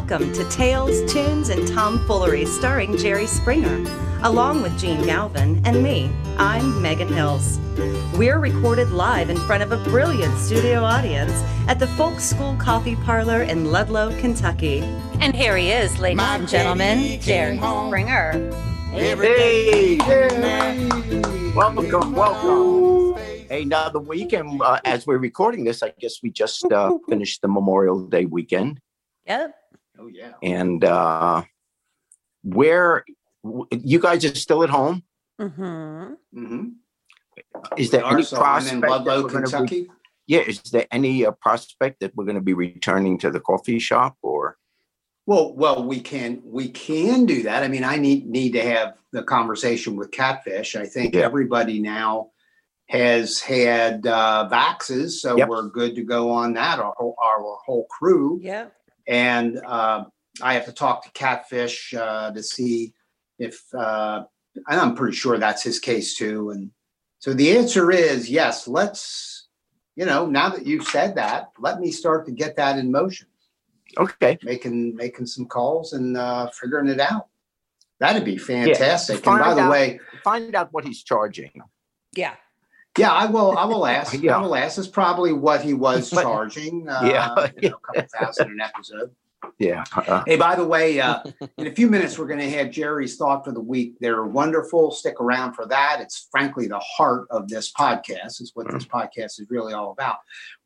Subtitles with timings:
[0.00, 3.84] Welcome to Tales, Tunes, and Tomfoolery starring Jerry Springer,
[4.22, 6.10] along with Gene Galvin and me.
[6.38, 7.58] I'm Megan Hills.
[8.16, 11.30] We're recorded live in front of a brilliant studio audience
[11.68, 14.78] at the Folk School Coffee Parlor in Ludlow, Kentucky.
[15.20, 17.90] And here he is, ladies My and gentlemen, Jerry home.
[17.90, 18.50] Springer.
[18.92, 19.98] Hey,
[21.54, 23.20] welcome, welcome.
[23.50, 27.48] Another week, and uh, as we're recording this, I guess we just uh, finished the
[27.48, 28.80] Memorial Day weekend,
[29.26, 29.59] Yep.
[30.00, 30.32] Oh yeah.
[30.42, 31.42] and uh,
[32.42, 33.04] where
[33.70, 35.02] you guys are still at home?
[35.40, 35.62] Mm-hmm.
[36.38, 36.64] Mm-hmm.
[37.76, 38.72] Is there any prospect?
[38.74, 39.88] in that Ludlow, we're gonna be-
[40.26, 43.80] yeah, is there any uh, prospect that we're going to be returning to the coffee
[43.80, 44.56] shop, or
[45.26, 47.62] Well, well, we can we can do that.
[47.64, 50.76] I mean, I need need to have the conversation with Catfish.
[50.76, 51.22] I think Yeah.
[51.22, 52.30] everybody now
[52.88, 55.48] has had uh, vaxes, so Yep.
[55.48, 56.78] we're good to go on that.
[56.78, 58.72] Our whole, our whole crew, Yep.
[59.06, 60.04] And uh,
[60.42, 62.92] I have to talk to Catfish uh, to see
[63.38, 64.24] if, uh,
[64.68, 66.50] and I'm pretty sure that's his case too.
[66.50, 66.70] And
[67.18, 68.68] so the answer is yes.
[68.68, 69.48] Let's,
[69.96, 73.26] you know, now that you've said that, let me start to get that in motion
[73.98, 74.38] okay?
[74.42, 77.28] making making some calls and uh, figuring it out.
[77.98, 79.16] That'd be fantastic.
[79.16, 81.50] and Find by the out- way, Find out what he's charging.
[82.14, 82.34] Yeah.
[82.98, 83.56] Yeah, I will.
[83.56, 84.20] I will ask.
[84.20, 84.36] Yeah.
[84.36, 84.78] I will ask.
[84.78, 86.88] It's probably what he was charging.
[86.88, 87.48] Uh, Yeah.
[87.62, 89.10] you know, a couple thousand an episode.
[89.58, 91.22] Yeah, uh, Hey, by the way, uh,
[91.56, 93.94] in a few minutes we're going to have Jerry's thought for the week.
[93.98, 94.90] They're wonderful.
[94.90, 95.98] Stick around for that.
[96.00, 98.40] It's frankly the heart of this podcast.
[98.42, 100.16] Is what this podcast is really all about.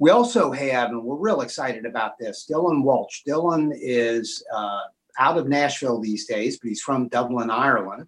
[0.00, 2.48] We also have, and we're real excited about this.
[2.50, 3.22] Dylan Walshe.
[3.27, 4.81] Dylan is uh,
[5.20, 8.06] out of Nashville these days, but he's from Dublin, Ireland.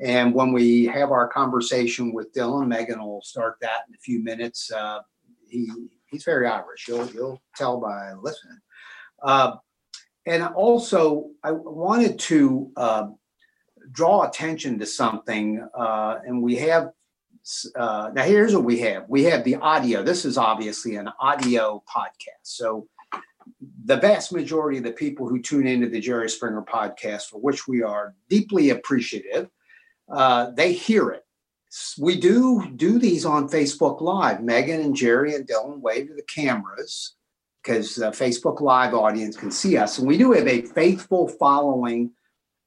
[0.00, 4.22] And when we have our conversation with Dylan, Megan will start that in a few
[4.22, 4.70] minutes.
[4.70, 5.00] Uh,
[5.48, 5.70] he
[6.10, 6.86] he's very Irish.
[6.86, 8.58] You'll you'll tell by listening.
[9.22, 9.56] Uh,
[10.26, 13.06] and also, I wanted to uh,
[13.90, 16.90] draw attention to something, uh, and we have.
[17.74, 19.06] Uh, now, here's what we have.
[19.08, 20.02] We have the audio.
[20.02, 22.42] This is obviously an audio podcast.
[22.42, 22.86] So,
[23.86, 27.66] the vast majority of the people who tune into the Jerry Springer podcast, for which
[27.66, 29.48] we are deeply appreciative,
[30.10, 31.24] uh, they hear it.
[31.98, 34.42] We do do these on Facebook Live.
[34.42, 37.14] Megan and Jerry and Dylan wave to the cameras
[37.62, 39.98] because the Facebook Live audience can see us.
[39.98, 42.12] And we do have a faithful following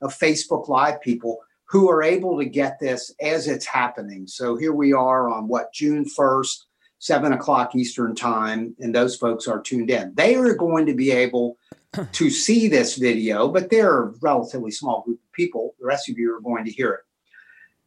[0.01, 4.27] of Facebook Live people who are able to get this as it's happening.
[4.27, 6.57] So here we are on what, June 1st,
[6.99, 10.13] seven o'clock Eastern time, and those folks are tuned in.
[10.13, 11.57] They are going to be able
[12.11, 15.75] to see this video, but they're a relatively small group of people.
[15.79, 17.01] The rest of you are going to hear it.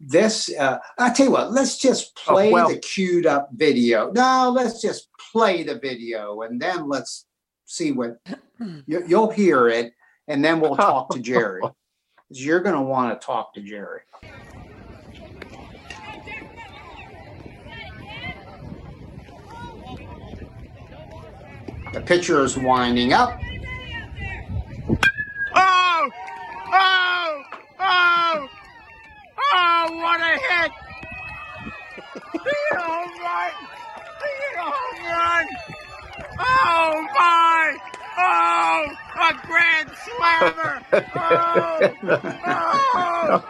[0.07, 4.11] This, uh, I tell you what, let's just Oh, play well- the queued up video.
[4.13, 7.27] No, let's just play the video and then let's
[7.65, 8.19] see what
[8.87, 9.95] you, you'll hear it,
[10.29, 11.63] and then we'll talk to Jerry.
[12.31, 14.01] You're going to want to talk to Jerry.
[21.93, 23.39] The pitcher is winding up.
[25.55, 26.11] Oh!
[26.73, 27.43] Oh!
[27.79, 28.49] Oh!
[29.39, 30.73] Oh, what a hit!
[32.33, 33.53] Hit a home run!
[34.21, 35.47] Hit a home run!
[36.39, 37.77] Oh my!
[38.19, 38.87] Oh!
[39.21, 40.75] A grand slammer!
[41.17, 41.79] Oh!
[42.47, 43.45] Oh!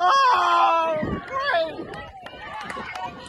[0.00, 0.86] Oh!
[1.26, 1.86] Great!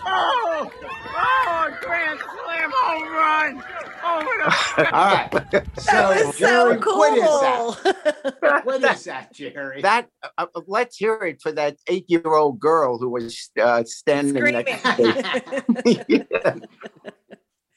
[0.05, 0.71] Oh!
[1.15, 1.67] Oh!
[1.67, 3.63] A grand slam home run!
[4.09, 5.67] Oh, what a All right.
[5.79, 6.97] So, Jerry, so cool.
[6.97, 8.61] what is that?
[8.63, 9.81] What is that, Jerry?
[9.81, 14.65] that uh, uh, let's hear it for that eight-year-old girl who was uh, standing Screaming.
[14.65, 16.55] next to Yeah.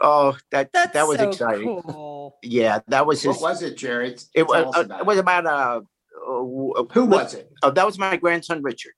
[0.03, 1.83] Oh, that That's that was so exciting.
[1.83, 2.39] cool.
[2.43, 3.37] Yeah, that was his.
[3.37, 4.17] what was it, Jerry?
[4.35, 5.81] it was, uh, about it was about uh,
[6.27, 7.51] uh, Who was it?
[7.63, 8.95] Oh, that was my grandson Richard,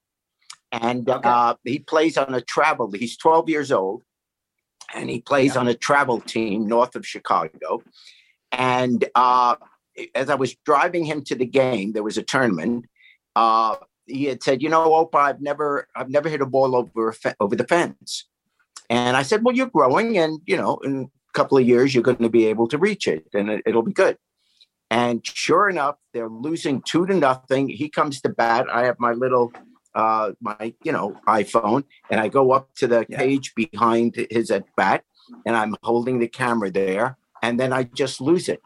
[0.70, 1.28] and Okay.
[1.28, 2.88] uh, he plays on a travel.
[2.92, 4.04] He's 12 years old,
[4.92, 5.60] and he plays Yeah.
[5.62, 7.82] on a travel team north of Chicago.
[8.50, 9.56] And uh,
[10.14, 12.86] as I was driving him to the game, there was a tournament.
[13.34, 17.08] Uh, he had said, "You know, Opa, I've never, I've never hit a ball over
[17.08, 18.26] a fe- over the fence."
[18.90, 22.02] And I said, "Well, you're growing, and you know, in a couple of years, you're
[22.02, 24.18] going to be able to reach it, and it, it'll be good."
[24.90, 27.70] And sure enough, they're losing two to nothing.
[27.70, 28.66] He comes to bat.
[28.70, 29.50] I have my little,
[29.94, 33.18] uh, my you know iPhone, and I go up to the Yeah.
[33.18, 35.04] cage behind his at bat,
[35.46, 38.60] and I'm holding the camera there, and then I just lose it,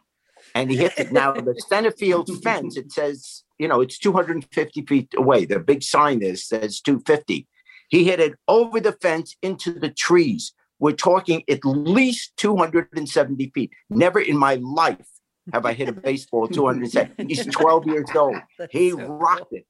[0.55, 1.13] and he hits it.
[1.13, 5.45] Now the center field fence, it says, you know, it's 250 feet away.
[5.45, 7.47] The big sign there says 250.
[7.89, 10.53] He hit it over the fence into the trees.
[10.79, 13.71] We're talking at least 270 feet.
[13.89, 15.07] Never in my life
[15.53, 17.13] have I hit a baseball 200.
[17.29, 18.37] He's 12 years old.
[18.59, 19.67] That's He so rocked it.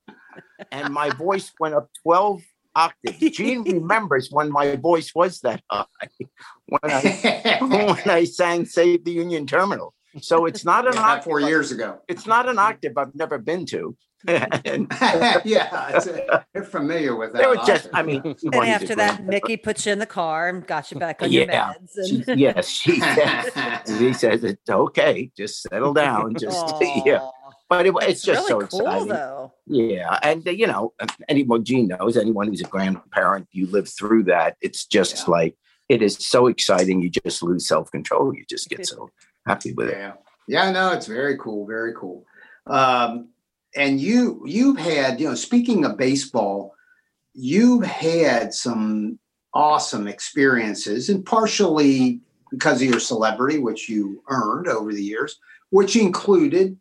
[0.71, 2.43] And my voice went up 12
[2.75, 3.37] octaves.
[3.37, 5.87] Gene remembers when my voice was that high
[6.67, 9.95] when I when I sang Save the Union Terminal.
[10.21, 11.25] So it's not an About octave.
[11.25, 11.99] four years ago.
[12.09, 13.97] It's not an octave I've never been to.
[14.29, 14.87] And
[15.45, 17.43] yeah, it's a, they're familiar with that.
[17.43, 17.89] they were just.
[17.93, 20.99] I mean, And after it, that, Mickey puts you in the car and got you
[20.99, 22.27] back on your meds.
[22.29, 26.75] And yes, she says, he says it's okay, just settle down, just
[27.05, 27.27] yeah.
[27.69, 29.09] But it, that's it's just really so cool, exciting.
[29.09, 29.53] though.
[29.67, 30.93] Yeah, and uh, you know,
[31.29, 34.57] anyone Gene knows, anyone who's a grandparent, you live through that.
[34.61, 35.33] It's just Yeah.
[35.33, 35.57] like
[35.89, 37.03] it is so exciting.
[37.03, 38.35] You just lose self control.
[38.35, 39.11] You just get so
[39.47, 39.99] happy with it.
[39.99, 40.13] Yeah.
[40.49, 42.25] Yeah, no, it's very cool, very cool.
[42.69, 43.31] Um,
[43.77, 46.75] and you you've had, you know, speaking of baseball,
[47.35, 49.19] you've had some
[49.55, 52.21] awesome experiences, and partially
[52.51, 55.39] because of your celebrity, which you earned over the years,
[55.71, 56.77] which included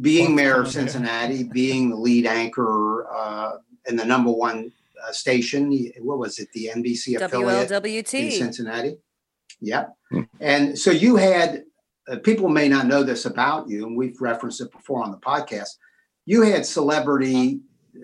[0.00, 3.56] being mayor of Cincinnati, being the lead anchor uh,
[3.86, 5.70] in the number one uh, station.
[6.00, 6.48] What was it?
[6.52, 8.98] The NBC affiliate in Cincinnati.
[9.60, 9.96] Yep.
[10.10, 10.20] Hmm.
[10.40, 11.64] And so you had
[12.08, 15.16] uh, people may not know this about you, and we've referenced it before on the
[15.18, 15.70] podcast.
[16.26, 17.60] You had celebrity,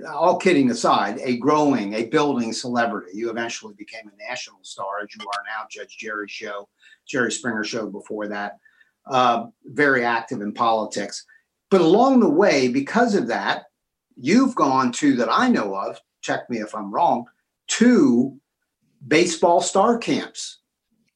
[0.07, 3.13] all kidding aside, a growing, a building celebrity.
[3.15, 5.67] You eventually became a national star, as you are now.
[5.71, 6.69] Judge Jerry Show,
[7.07, 8.59] Jerry Springer Show before that.
[9.07, 11.25] Uh, very active in politics.
[11.71, 13.65] But along the way, because of that,
[14.17, 15.99] you've gone to that I know of.
[16.21, 17.25] Check me if I'm wrong.
[17.67, 18.39] Two
[19.07, 20.60] baseball star camps.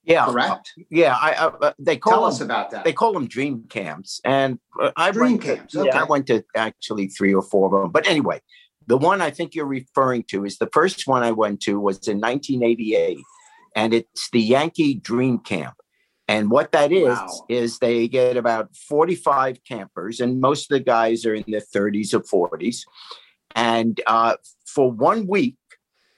[0.05, 0.73] Yeah, Correct.
[0.91, 1.15] yeah.
[1.21, 2.85] I, I uh, they call Tell them, us about that.
[2.85, 6.27] they call them dream camps, and uh, I Dream went to- camps, Yeah, I went
[6.27, 7.91] to actually three or four of them.
[7.91, 8.41] But anyway,
[8.87, 12.07] the one I think you're referring to is the first one I went to was
[12.07, 13.19] in 1988,
[13.75, 15.75] and it's the Yankee Dream Camp.
[16.29, 17.45] And what that is Wow.
[17.49, 22.13] is they get about 45 campers, and most of the guys are in their 30s
[22.15, 22.83] or 40s.
[23.55, 24.37] And uh,
[24.67, 25.57] for one week,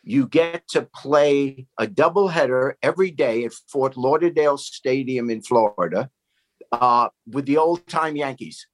[0.07, 6.09] you get to play a doubleheader every day at Fort Lauderdale Stadium in Florida
[6.71, 8.67] uh, with the old time Yankees.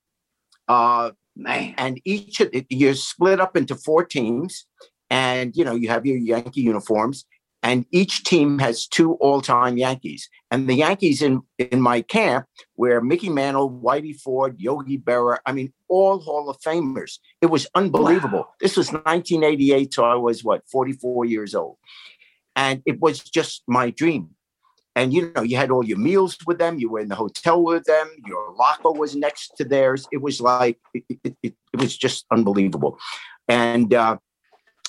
[0.69, 1.75] Uh, Man.
[1.79, 4.67] and each of you're split up into four teams,
[5.08, 7.25] and you know you have your Yankee uniforms,
[7.62, 10.29] and each team has two all-time Yankees.
[10.50, 15.38] And the Yankees in in my camp were Mickey Mantle, Whitey Ford, Yogi Berra.
[15.47, 17.19] I mean, all Hall of Famers.
[17.41, 18.41] It was unbelievable.
[18.41, 18.55] Wow.
[18.61, 21.76] This was 1988, so I was what 44 years old,
[22.56, 24.31] and it was just my dream.
[24.94, 26.79] And you know, you had all your meals with them.
[26.79, 28.08] You were in the hotel with them.
[28.26, 30.06] Your locker was next to theirs.
[30.12, 32.99] It was like it, it, it, it was just unbelievable.
[33.49, 34.19] And uh,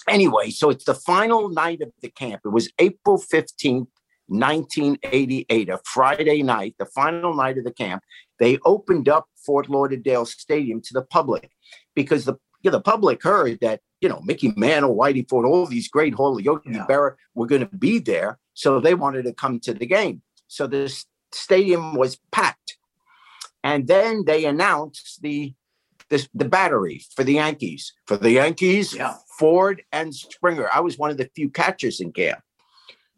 [0.07, 2.41] anyway, so it's the final night of the camp.
[2.45, 3.89] It was April fifteenth,
[4.27, 8.03] nineteen eighty-eight, a Friday night, the final night of the camp.
[8.39, 11.51] They opened up Fort Lauderdale Stadium to the public
[11.95, 15.65] because the you know, the public heard that you know Mickey Mantle, Whitey Ford, all
[15.65, 16.85] these great Hall Yogi Yeah.
[16.87, 20.21] Berra were going to be there, so they wanted to come to the game.
[20.47, 22.77] So this stadium was packed,
[23.63, 25.53] and then they announced the
[26.13, 27.93] the, the battery for the Yankees.
[28.05, 29.15] For the Yankees, Yeah.
[29.39, 30.69] Ford and Springer.
[30.73, 32.39] I was one of the few catchers in camp.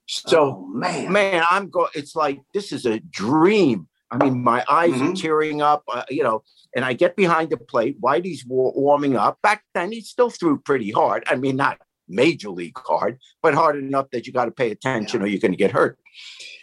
[0.07, 1.11] So oh, man.
[1.11, 1.89] man, I'm going.
[1.93, 3.87] It's like this is a dream.
[4.11, 5.19] I mean, my eyes are Mhm.
[5.19, 5.83] tearing up.
[5.91, 6.43] Uh, you know,
[6.75, 7.99] and I get behind the plate.
[7.99, 9.41] Whitey's wa- warming up.
[9.41, 11.23] Back then, he still threw pretty hard.
[11.27, 15.21] I mean, not major league hard, but hard enough that you got to pay attention
[15.23, 15.97] or you're going to get hurt.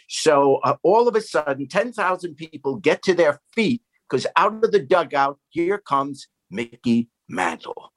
[0.07, 3.81] So uh, all of a sudden, ten thousand people get to their feet
[4.13, 7.91] because out of the dugout, here comes Mickey Mantle.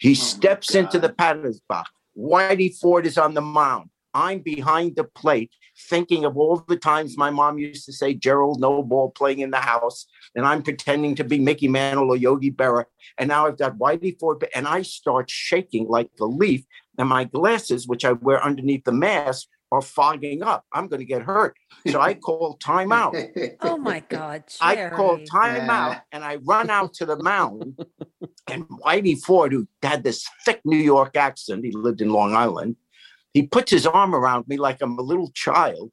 [0.00, 1.92] He oh my steps into the batter's box.
[2.18, 3.90] Whitey Ford is on the mound.
[4.12, 5.52] I'm behind the plate
[5.88, 9.52] thinking of all the times my mom used to say Gerald No Ball playing in
[9.52, 12.86] the house, and I'm pretending to be Mickey Mantle or Yogi Berra.
[13.16, 16.64] And now I've got Whitey Ford, and I start shaking like a leaf.
[16.98, 20.64] And my glasses, which I wear underneath the mask, are fogging up.
[20.72, 21.56] I'm going to get hurt.
[21.88, 23.56] So I call timeout.
[23.60, 25.26] Oh my God, I call Jerry.
[25.28, 26.00] timeout Yeah.
[26.12, 27.78] and I run out to the mound.
[28.48, 32.76] And Whitey Ford, who had this thick New York accent, he lived in Long Island,
[33.32, 35.92] he puts his arm around me like I'm a little child.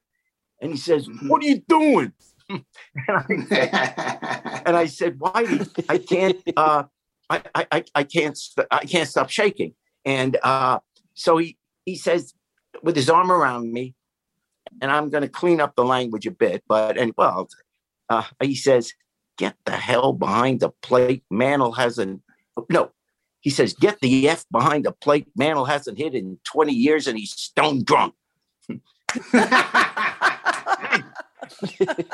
[0.60, 1.30] And he says, Mhm.
[1.30, 2.14] What are you doing?
[2.50, 2.64] and,
[3.10, 6.84] I said, and I said, Whitey, I can't, uh,
[7.30, 9.74] I, I, I- I can't, st- I can't stop shaking.
[10.04, 10.80] And uh,
[11.14, 12.34] so he, he says,
[12.84, 13.96] with his arm around me,
[14.82, 17.48] and I'm going to clean up the language a bit, but, and well,
[18.10, 18.94] uh, he says,
[19.38, 21.24] get the hell behind the plate.
[21.30, 22.22] Mantle hasn't,
[22.70, 22.92] no,
[23.42, 25.28] he says, get the F behind the plate.
[25.36, 28.14] Mantle hasn't hit in 20 years and he's stone drunk.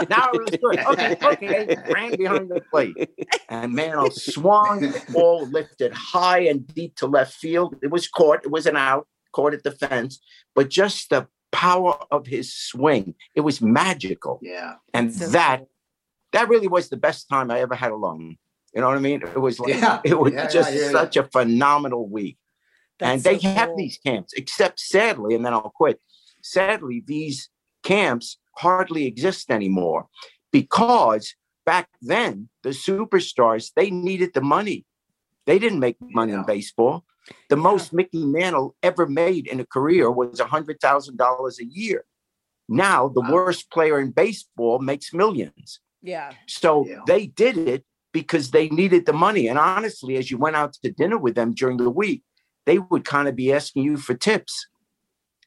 [0.09, 0.79] now it was good.
[0.79, 1.75] Okay, okay.
[1.91, 3.09] Ran behind the plate.
[3.49, 7.75] And Mantle swung, ball lifted high and deep to left field.
[7.81, 8.43] It was caught.
[8.43, 10.19] It was an out, caught at the fence.
[10.55, 14.39] But just the power of his swing, it was magical.
[14.41, 14.75] Yeah.
[14.93, 15.69] And So that cool.
[16.31, 18.37] that really was the best time I ever had alone.
[18.73, 19.21] You know what I mean?
[19.21, 19.99] It was like Yeah.
[20.03, 20.91] it was Yeah, yeah, just yeah, yeah.
[20.91, 22.37] such a phenomenal week
[22.99, 23.77] and That's they so have cool.
[23.77, 25.99] these camps except sadly and then i'll quit
[26.43, 27.49] sadly these
[27.83, 30.07] camps hardly exist anymore
[30.51, 31.33] because
[31.65, 34.85] back then the superstars they needed the money
[35.47, 36.39] they didn't make money Yeah.
[36.41, 37.03] in baseball
[37.49, 42.05] the most mickey mantle ever made in a career was $100000 a year
[42.69, 43.31] now the Wow.
[43.33, 46.31] worst player in baseball makes millions Yeah.
[46.47, 47.01] so Yeah.
[47.07, 49.47] they did it because they needed the money.
[49.47, 52.21] And honestly, as you went out to dinner with them during the week,
[52.67, 54.67] they would kind of be asking you for tips.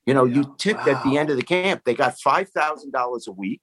[0.04, 0.35] You know, Yeah.
[0.35, 1.83] you tipped at the end of the camp.
[1.85, 3.61] They got five thousand dollars a week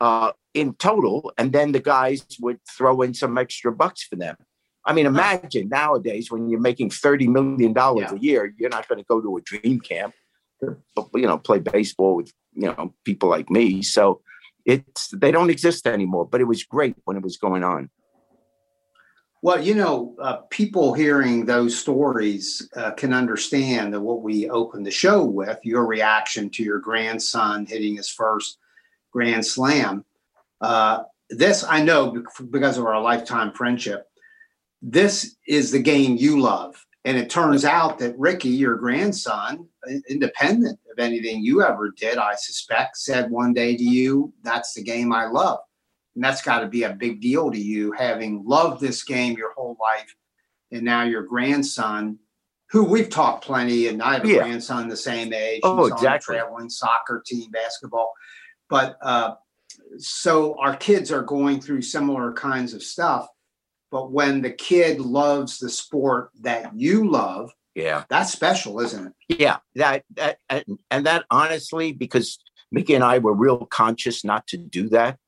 [0.00, 4.36] uh, in total, and then the guys would throw in some extra bucks for them.
[4.84, 8.16] I mean, imagine nowadays when you're making thirty million dollars Yeah.
[8.16, 10.14] a year, you're not going to go to a dream camp,
[10.62, 10.76] you
[11.14, 13.82] know, play baseball with you know people like me.
[13.82, 14.22] So
[14.64, 16.26] it's they don't exist anymore.
[16.26, 17.90] But it was great when it was going on.
[19.40, 24.84] Well, you know, uh, people hearing those stories uh, can understand that what we opened
[24.84, 28.58] the show with, your reaction to your grandson hitting his first
[29.12, 30.04] grand slam.
[30.60, 32.20] Uh, this, I know
[32.50, 34.08] because of our lifetime friendship,
[34.82, 36.84] this is the game you love.
[37.04, 39.66] And it turns out that Ricky, your grandson,
[40.10, 44.82] independent of anything you ever did, I suspect, said one day to you, That's the
[44.82, 45.60] game I love.
[46.14, 49.52] And that's got to be a big deal to you, having loved this game your
[49.54, 50.14] whole life.
[50.72, 52.18] And now your grandson,
[52.70, 54.42] who we've talked plenty, and I have a Yeah.
[54.42, 55.60] grandson the same age.
[55.62, 56.34] Oh, he's on the exactly.
[56.36, 58.12] traveling soccer team, basketball.
[58.68, 59.36] But uh,
[59.96, 63.28] so our kids are going through similar kinds of stuff.
[63.90, 69.38] But when the kid loves the sport that you love, Yeah, that's special, isn't it?
[69.38, 69.58] yeah.
[69.76, 72.38] That that and, and that honestly, because
[72.70, 75.18] Mickey and I were real conscious not to do that,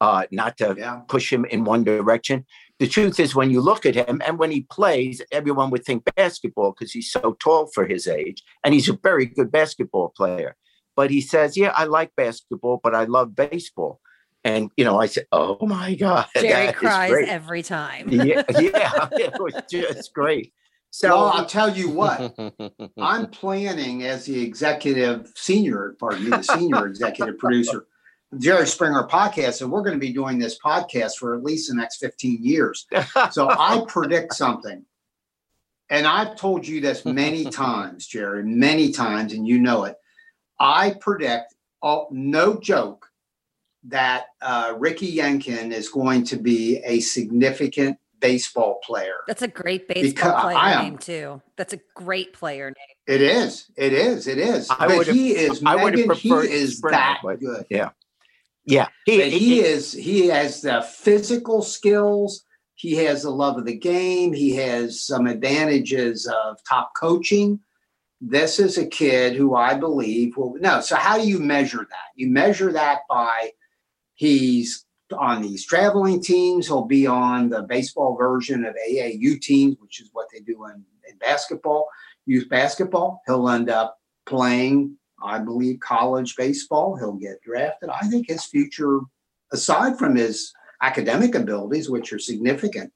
[0.00, 1.00] uh, not to Yeah.
[1.08, 2.44] push him in one direction.
[2.78, 6.04] The truth is, when you look at him and when he plays, everyone would think
[6.14, 10.54] basketball because he's so tall for his age, and he's a very good basketball player.
[10.94, 14.00] But he says, "Yeah, I like basketball, but I love baseball."
[14.46, 18.08] And you know, I said, "Oh my God, Jerry cries great." every time.
[18.08, 20.52] yeah, yeah, it was just great.
[20.90, 22.38] So well, I'll tell you what,
[22.96, 27.86] I'm planning as the executive senior, pardon me, the senior executive producer,
[28.38, 31.74] Jerry Springer podcast, and we're going to be doing this podcast for at least the
[31.74, 32.86] next 15 years.
[33.32, 34.84] So I predict something.
[35.90, 39.96] And I've told you this many times, Jerry, many times, and you know it.
[40.58, 43.10] I predict, oh, no joke,
[43.88, 49.16] that uh, Ricky Yenkin is going to be a significant baseball player.
[49.26, 51.42] That's a great baseball Because player I am- name too.
[51.56, 52.96] That's a great player name.
[53.16, 53.70] It is.
[53.76, 54.26] It is.
[54.26, 54.68] It is.
[54.70, 55.62] I but he is.
[55.64, 57.66] I would've Megan, he is Springer, that but- good.
[57.70, 57.90] yeah,
[58.64, 59.92] yeah, he, But he is.
[59.92, 62.42] He has the physical skills.
[62.74, 64.32] He has the love of the game.
[64.32, 67.60] He has some advantages of top coaching.
[68.20, 70.56] This is a kid who I believe will.
[70.58, 70.80] No.
[70.80, 72.08] So how do you measure that?
[72.16, 73.50] You measure that by
[74.16, 74.84] he's
[75.16, 76.66] on these traveling teams.
[76.66, 80.84] He'll be on the baseball version of AAU teams, which is what they do in,
[81.08, 81.86] in basketball,
[82.26, 83.22] youth basketball.
[83.26, 86.96] He'll end up playing, I believe, college baseball.
[86.96, 87.88] He'll get drafted.
[87.90, 88.98] I think his future,
[89.52, 92.92] aside from his academic abilities, which are significant,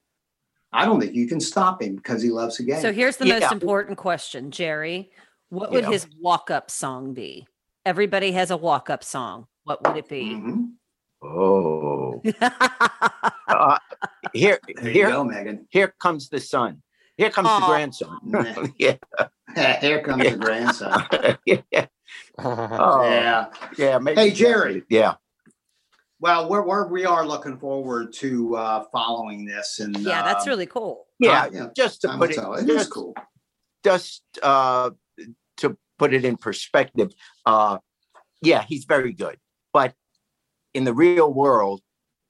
[0.73, 2.81] I don't think you can stop him because he loves the game.
[2.81, 3.39] So here's the Yeah.
[3.39, 5.11] most important question, Jerry.
[5.49, 5.91] What would Yeah.
[5.91, 7.47] his walk-up song be?
[7.85, 9.47] Everybody has a walk-up song.
[9.63, 10.29] What would it be?
[10.35, 10.71] Mhm.
[11.23, 12.21] Oh,
[13.47, 13.77] uh,
[14.33, 15.67] here, here, go, Megan.
[15.69, 16.81] here comes the son.
[17.17, 18.17] Here comes the grandson.
[19.55, 21.37] Yeah, Here comes the grandson.
[21.45, 21.85] yeah,
[22.39, 23.45] oh, yeah,
[23.77, 23.97] Yeah.
[23.99, 24.83] maybe Hey, Jerry.
[24.89, 25.15] Yeah,
[26.19, 30.49] Well, we're, we're we are looking forward to uh, following this, and yeah, that's um,
[30.49, 31.05] really cool.
[31.19, 31.49] yeah.
[31.51, 32.53] yeah, Just to time put will it, tell.
[32.55, 33.13] It is cool.
[33.83, 34.91] just uh,
[35.57, 37.11] to put it in perspective,
[37.45, 37.77] uh,
[38.41, 39.37] yeah, he's very good.
[39.73, 39.93] But
[40.73, 41.81] in the real world,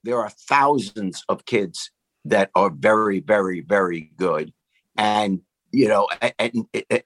[0.04, 1.90] there are thousands of kids
[2.24, 4.52] that are very, very, very good.
[4.96, 6.52] And, you know, at, at,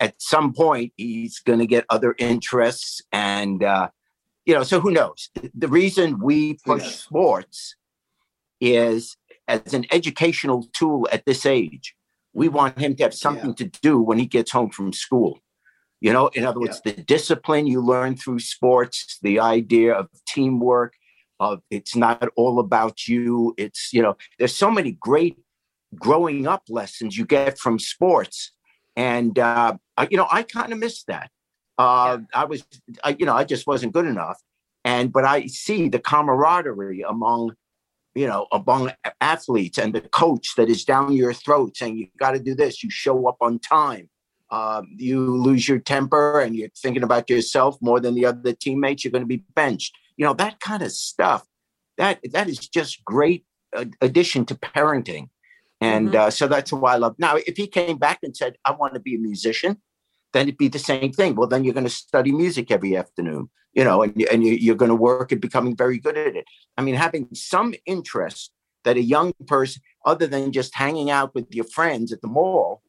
[0.00, 3.00] at some point, he's going to get other interests.
[3.12, 3.88] And, uh,
[4.44, 5.30] you know, so who knows?
[5.54, 6.98] The reason we push knows?
[7.00, 7.76] sports
[8.60, 9.16] is
[9.48, 11.94] as an educational tool at this age.
[12.32, 15.40] We want him to have something to do when he gets home from school.
[16.00, 20.92] You know, in other words, the discipline you learn through sports, the idea of teamwork,
[21.40, 23.54] of it's not all about you.
[23.56, 25.38] It's, you know, there's so many great
[25.94, 28.52] growing up lessons you get from sports.
[28.96, 31.30] And, uh, I, you know, I kind of missed that.
[31.78, 32.64] Uh, I was,
[33.04, 34.40] I, you know, I just wasn't good enough.
[34.84, 37.52] And, but I see the camaraderie among,
[38.14, 42.30] you know, among athletes and the coach that is down your throat saying, you got
[42.32, 44.08] to do this, you show up on time.
[44.48, 49.04] Uh, you lose your temper and you're thinking about yourself more than the other teammates,
[49.04, 51.46] you're going to be benched you know that kind of stuff
[51.98, 53.44] that that is just great
[54.00, 55.28] addition to parenting.
[55.80, 56.16] And mm-hmm.
[56.16, 58.94] uh, so that's why i love now if he came back and said i want
[58.94, 59.76] to be a musician
[60.32, 61.34] then it'd be the same thing.
[61.34, 64.90] Well then you're going to study music every afternoon you know and, and you're going
[64.90, 66.46] to work at becoming very good at it.
[66.76, 68.52] I mean having some interest
[68.84, 72.82] that a young person other than just hanging out with your friends at the mall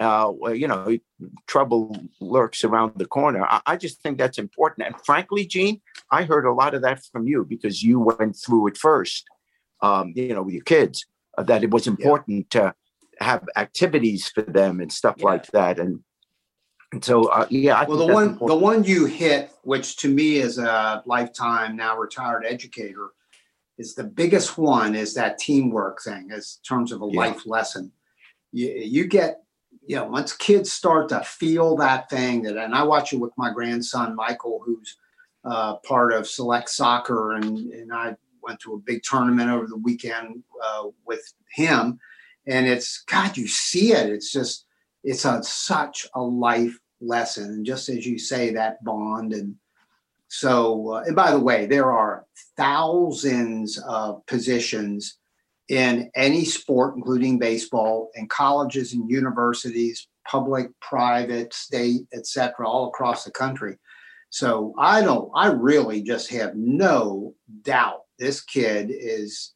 [0.00, 0.96] uh, you know,
[1.46, 3.46] trouble lurks around the corner.
[3.48, 4.86] I, I, just think that's important.
[4.86, 8.66] And frankly, Gene, I heard a lot of that from you because you went through
[8.68, 9.24] it first,
[9.82, 11.06] um, you know, with your kids,
[11.38, 12.60] uh, that it was important yeah.
[12.60, 12.74] to
[13.20, 15.24] have activities for them and stuff yeah.
[15.24, 15.78] like that.
[15.78, 16.00] And
[16.92, 17.80] and so, uh, yeah.
[17.80, 18.48] I well, the one important.
[18.48, 23.10] the one you hit, which to me is a lifetime now retired educator,
[23.78, 24.94] is the biggest one.
[24.94, 27.18] Is that teamwork thing, as terms of a yeah.
[27.18, 27.92] life lesson.
[28.52, 29.40] You, you get
[29.86, 33.32] you know, once kids start to feel that thing that, and I watch it with
[33.36, 34.96] my grandson Michael, who's
[35.44, 39.76] uh, part of select soccer, and and I went to a big tournament over the
[39.76, 41.98] weekend uh, with him,
[42.46, 44.10] and it's God, you see it.
[44.10, 44.66] It's just
[45.04, 49.56] it's a such a life lesson, and just as you say, that bond and.
[50.28, 52.26] So, uh, and by the way, there are
[52.56, 55.18] thousands of positions
[55.68, 63.24] in any sport, including baseball, in colleges and universities, public, private, state, etc., all across
[63.24, 63.76] the country.
[64.30, 69.52] So I don't, I really just have no doubt this kid is.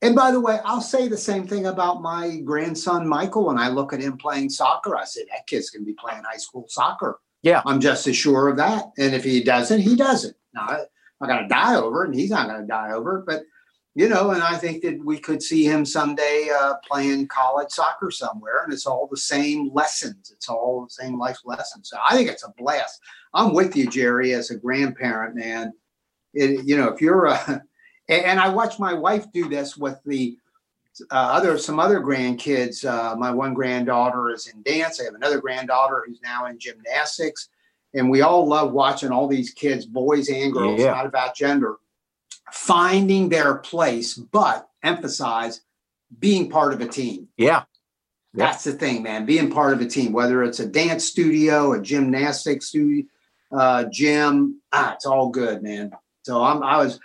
[0.00, 3.46] And by the way, I'll say the same thing about my grandson Michael.
[3.46, 6.22] When I look at him playing soccer, I say that kid's going to be playing
[6.24, 7.20] high school soccer.
[7.42, 8.86] Yeah, I'm just as sure of that.
[8.98, 10.36] And if he doesn't, he doesn't.
[10.54, 10.80] Now I,
[11.20, 13.26] I going to die over it, and he's not going to die over it.
[13.26, 13.42] But
[13.94, 18.10] you know, and I think that we could see him someday uh, playing college soccer
[18.10, 20.30] somewhere, and it's all the same lessons.
[20.32, 21.90] It's all the same life lessons.
[21.90, 23.00] So I think it's a blast.
[23.34, 25.72] I'm with you, Jerry, as a grandparent, man.
[26.34, 27.62] It, you know, if you're a,
[28.08, 30.38] and I watch my wife do this with the
[31.10, 32.84] uh, other some other grandkids.
[32.84, 35.00] Uh, my one granddaughter is in dance.
[35.00, 37.48] I have another granddaughter who's now in gymnastics,
[37.94, 40.92] and we all love watching all these kids, boys and girls, yeah.
[40.92, 41.78] not about gender
[42.52, 45.60] finding their place, but emphasize
[46.18, 47.28] being part of a team.
[47.36, 47.64] Yeah.
[48.34, 49.26] That's the thing, man.
[49.26, 53.04] Being part of a team, whether it's a dance studio, a gymnastics studio,
[53.50, 55.92] uh, gym, ah, it's all good, man.
[56.22, 57.00] So I'm, I was,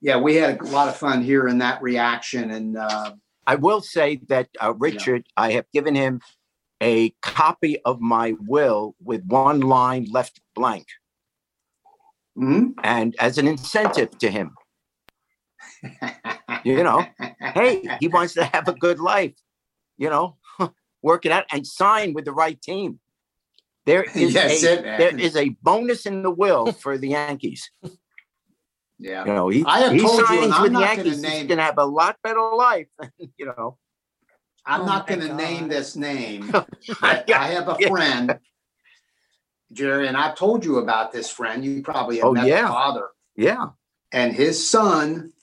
[0.00, 2.50] yeah, we had a lot of fun hearing that reaction.
[2.50, 3.14] And uh,
[3.46, 6.20] I will say that uh, Richard, I have given him
[6.80, 10.86] a copy of my will with one line left blank.
[12.36, 12.80] Mm-hmm.
[12.82, 14.54] And as an incentive to him,
[16.64, 17.04] you know,
[17.40, 19.34] hey, he wants to have a good life,
[19.96, 20.36] you know,
[21.02, 23.00] work it out and sign with the right team.
[23.86, 27.70] There is yes, a, it, there is a bonus in the will for the Yankees.
[28.98, 31.20] Yeah, you know, he, I have he told signs you, with the Yankees.
[31.20, 32.86] Name, he's going to have a lot better life.
[33.36, 33.76] you know,
[34.64, 36.50] I'm oh not going to name this name.
[37.02, 38.38] I, I have a friend,
[39.72, 41.64] Jerry, and I've told you about this friend.
[41.64, 42.68] You probably have oh, met yeah.
[42.68, 43.08] father.
[43.36, 43.70] Yeah,
[44.12, 45.33] and his son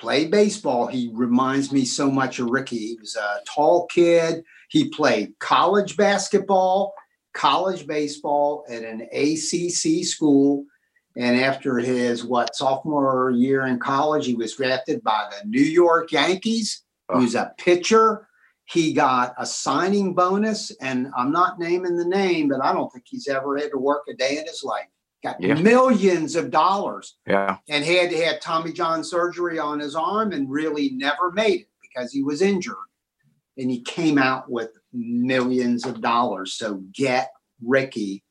[0.00, 0.86] played baseball.
[0.86, 2.78] He reminds me so much of Ricky.
[2.78, 4.42] He was a tall kid.
[4.70, 6.94] He played college basketball,
[7.34, 10.64] college baseball at an ACC school.
[11.16, 16.12] And after his what sophomore year in college, he was drafted by the New York
[16.12, 16.82] Yankees.
[17.10, 17.20] He oh.
[17.20, 18.26] was a pitcher.
[18.64, 23.04] He got a signing bonus, and I'm not naming the name, but I don't think
[23.08, 24.86] he's ever had to work a day in his life
[25.22, 25.54] got yeah.
[25.54, 27.16] millions of dollars.
[27.26, 27.58] Yeah.
[27.68, 31.60] And he had to have Tommy John surgery on his arm and really never made
[31.60, 32.76] it because he was injured.
[33.58, 36.54] And he came out with millions of dollars.
[36.54, 37.30] So get
[37.62, 38.24] Ricky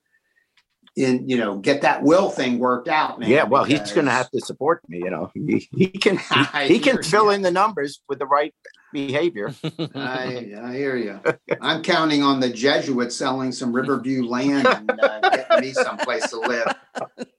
[0.95, 3.29] in, you know, get that will thing worked out, man.
[3.29, 5.31] Yeah, well, he's gonna have to support me, you know.
[5.33, 8.53] He, he can he, he can fill in the numbers with the right
[8.91, 9.53] behavior.
[9.95, 11.19] I, I hear you.
[11.61, 16.39] I'm counting on the Jesuits selling some Riverview land and uh, getting me someplace to
[16.39, 16.73] live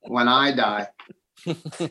[0.03, 0.89] when I die.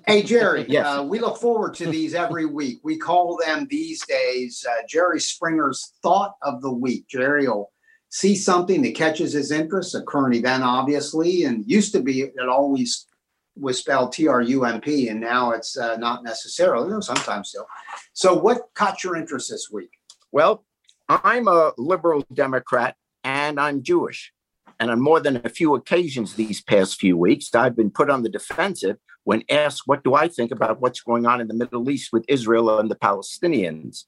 [0.05, 0.85] Hey, Jerry, yes.
[0.85, 2.79] uh, we look forward to these every week.
[2.83, 7.07] We call them these days uh, Jerry Springer's Thought of the Week.
[7.07, 7.71] Jerry will
[8.09, 12.49] see something that catches his interest, a current event, obviously, and used to be it
[12.49, 13.07] always
[13.55, 16.89] was spelled T R U M P, and now it's uh, not necessarily.
[16.89, 17.67] Know, sometimes still.
[18.13, 19.91] So, what caught your interest this week?
[20.31, 20.65] Well,
[21.09, 24.31] I'm a liberal Democrat and I'm Jewish.
[24.79, 28.23] And on more than a few occasions these past few weeks, I've been put on
[28.23, 31.89] the defensive when asked, What do I think about what's going on in the Middle
[31.89, 34.05] East with Israel and the Palestinians?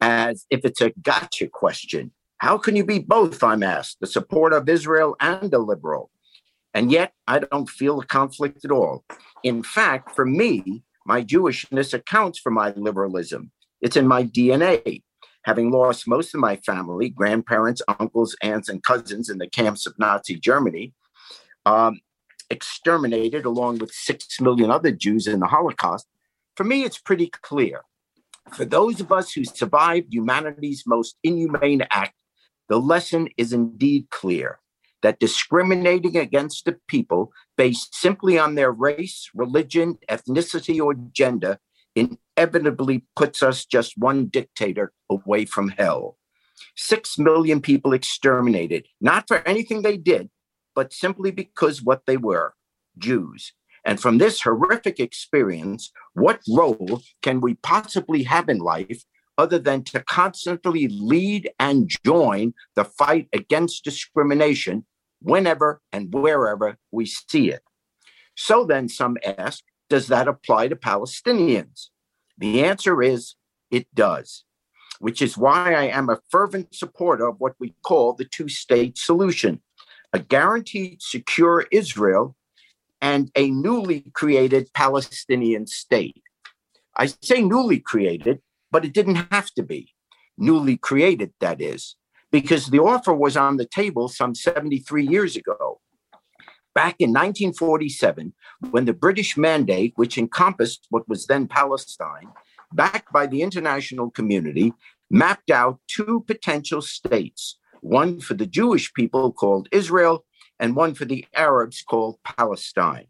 [0.00, 2.12] As if it's a gotcha question.
[2.38, 3.42] How can you be both?
[3.42, 6.10] I'm asked, the supporter of Israel and a liberal.
[6.78, 9.04] And yet, I don't feel a conflict at all.
[9.42, 13.50] In fact, for me, my Jewishness accounts for my liberalism.
[13.80, 15.02] It's in my DNA.
[15.42, 19.98] Having lost most of my family, grandparents, uncles, aunts, and cousins in the camps of
[19.98, 20.94] Nazi Germany,
[21.66, 21.98] um,
[22.48, 26.06] exterminated along with six million other Jews in the Holocaust,
[26.54, 27.80] for me, it's pretty clear.
[28.52, 32.14] For those of us who survived humanity's most inhumane act,
[32.68, 34.60] the lesson is indeed clear
[35.02, 41.58] that discriminating against a people based simply on their race, religion, ethnicity, or gender
[41.94, 46.16] inevitably puts us just one dictator away from hell.
[46.76, 50.30] Six million people exterminated, not for anything they did,
[50.74, 52.54] but simply because what they were
[52.98, 53.52] Jews.
[53.84, 59.04] And from this horrific experience, what role can we possibly have in life
[59.38, 64.84] other than to constantly lead and join the fight against discrimination
[65.22, 67.62] whenever and wherever we see it.
[68.36, 71.88] So then, some ask, does that apply to Palestinians?
[72.36, 73.36] The answer is
[73.70, 74.44] it does,
[74.98, 78.98] which is why I am a fervent supporter of what we call the two state
[78.98, 79.60] solution
[80.12, 82.34] a guaranteed secure Israel
[83.00, 86.22] and a newly created Palestinian state.
[86.96, 88.40] I say newly created
[88.70, 89.94] but it didn't have to be
[90.36, 91.96] newly created, that is,
[92.30, 95.80] because the offer was on the table some 73 years ago.
[96.74, 98.32] Back in 1947,
[98.70, 102.28] when the British mandate, which encompassed what was then Palestine,
[102.72, 104.72] backed by the international community,
[105.10, 110.24] mapped out two potential states one for the Jewish people called Israel,
[110.58, 113.06] and one for the Arabs called Palestine.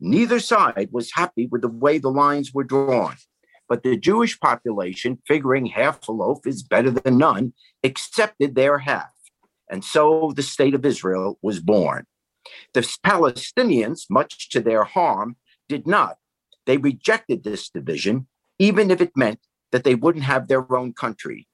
[0.00, 3.16] Neither side was happy with the way the lines were drawn.
[3.68, 7.52] But the Jewish population, figuring half a loaf is better than none,
[7.84, 9.12] accepted their half.
[9.70, 12.06] And so the state of Israel was born.
[12.72, 15.36] The Palestinians, much to their harm,
[15.68, 16.16] did not.
[16.64, 18.26] They rejected this division,
[18.58, 19.40] even if it meant
[19.72, 21.46] that they wouldn't have their own country.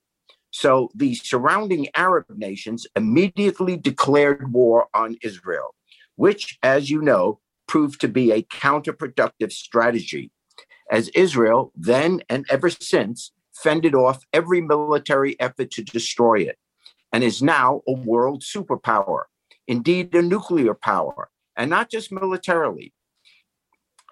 [0.52, 5.74] So the surrounding Arab nations immediately declared war on Israel,
[6.14, 10.30] which, as you know, proved to be a counterproductive strategy
[10.90, 16.58] as Israel then and ever since fended off every military effort to destroy it
[17.12, 19.24] and is now a world superpower,
[19.68, 22.92] indeed, a nuclear power, and not just militarily,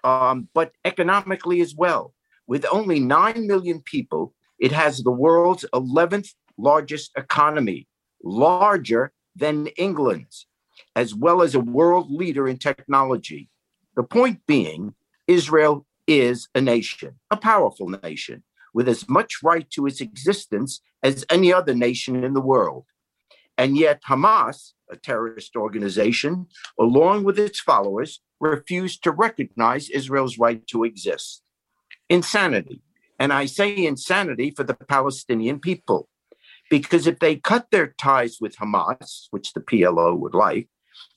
[0.03, 2.13] um, but economically as well.
[2.47, 7.87] With only 9 million people, it has the world's 11th largest economy,
[8.23, 10.47] larger than England's,
[10.95, 13.49] as well as a world leader in technology.
[13.95, 14.93] The point being,
[15.27, 21.25] Israel is a nation, a powerful nation, with as much right to its existence as
[21.29, 22.85] any other nation in the world.
[23.57, 26.47] And yet, Hamas, a terrorist organization,
[26.79, 31.43] along with its followers, refused to recognize Israel's right to exist.
[32.09, 32.81] Insanity.
[33.19, 36.09] And I say insanity for the Palestinian people.
[36.69, 40.67] Because if they cut their ties with Hamas, which the PLO would like,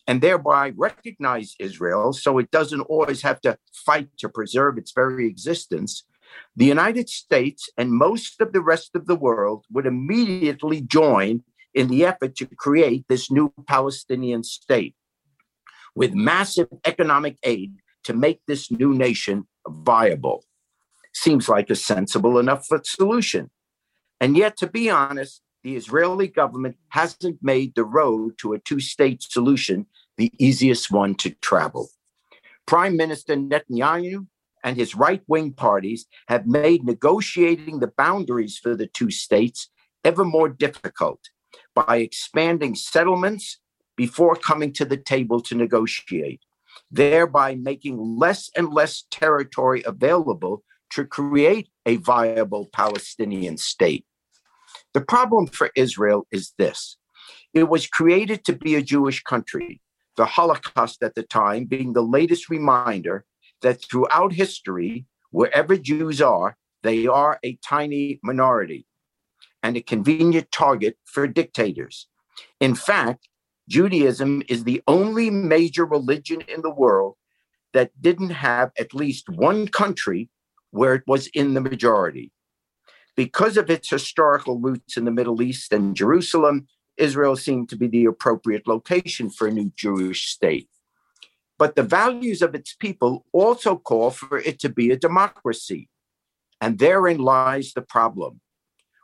[0.07, 5.27] and thereby recognize Israel so it doesn't always have to fight to preserve its very
[5.27, 6.05] existence,
[6.55, 11.43] the United States and most of the rest of the world would immediately join
[11.75, 14.95] in the effort to create this new Palestinian state
[15.95, 20.45] with massive economic aid to make this new nation viable.
[21.13, 23.51] Seems like a sensible enough solution.
[24.21, 28.79] And yet, to be honest, the Israeli government hasn't made the road to a two
[28.79, 29.85] state solution
[30.17, 31.89] the easiest one to travel.
[32.67, 34.29] Prime Minister Netanyahu
[34.63, 39.69] and his right wing parties have made negotiating the boundaries for the two states
[40.05, 41.19] ever more difficult
[41.75, 43.59] by expanding settlements
[43.97, 46.43] before coming to the table to negotiate,
[46.93, 54.07] thereby making less and less territory available to create a viable Palestinian state.
[54.97, 56.97] The problem for Israel is this
[57.53, 59.83] it was created to be a Jewish country,
[60.17, 63.27] the Holocaust at the time being the latest reminder
[63.61, 68.87] that throughout history, wherever Jews are, they are a tiny minority
[69.63, 72.09] and a convenient target for dictators.
[72.59, 73.29] In fact,
[73.69, 77.17] Judaism is the only major religion in the world
[77.75, 80.31] that didn't have at least one country
[80.71, 82.33] where it was in the majority.
[83.17, 87.89] Because of its historical roots in the Middle East and Jerusalem, Israel seemed to be
[87.89, 90.69] the appropriate location for a new Jewish state.
[91.59, 95.89] But the values of its people also call for it to be a democracy.
[96.61, 98.41] And therein lies the problem.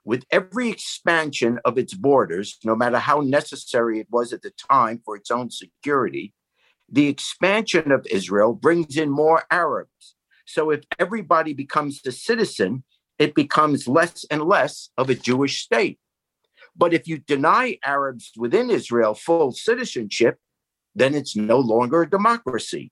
[0.04, 5.00] With every expansion of its borders, no matter how necessary it was at the time
[5.04, 6.34] for its own security,
[6.90, 10.16] the expansion of Israel brings in more Arabs.
[10.44, 12.84] So if everybody becomes a citizen,
[13.22, 15.98] it becomes less and less of a Jewish state.
[16.76, 20.38] But if you deny Arabs within Israel full citizenship,
[20.94, 22.90] then it's no longer a democracy.